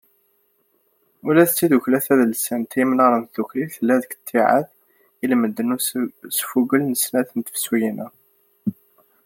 [1.27, 4.67] Ula d tidukkla tadelsant “Imnar n Tdukli”, tella deg ttiɛad
[5.23, 8.07] ilmend n usfugel s snat n tefsuyin-a.